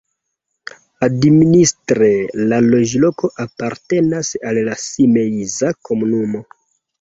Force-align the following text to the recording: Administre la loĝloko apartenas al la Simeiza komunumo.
Administre 1.07 2.07
la 2.53 2.59
loĝloko 2.69 3.29
apartenas 3.45 4.33
al 4.53 4.59
la 4.71 4.79
Simeiza 4.87 5.71
komunumo. 5.91 6.43